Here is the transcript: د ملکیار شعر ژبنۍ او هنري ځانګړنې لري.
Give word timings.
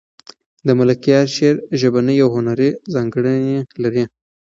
د 0.67 0.67
ملکیار 0.79 1.25
شعر 1.35 1.55
ژبنۍ 1.79 2.17
او 2.23 2.29
هنري 2.35 2.69
ځانګړنې 2.93 3.57
لري. 3.83 4.03